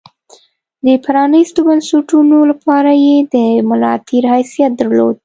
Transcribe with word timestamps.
د 0.85 0.87
پرانېستو 1.05 1.59
بنسټونو 1.67 2.37
لپاره 2.51 2.91
یې 3.05 3.15
د 3.33 3.35
ملا 3.69 3.93
تیر 4.07 4.23
حیثیت 4.33 4.71
درلود. 4.79 5.15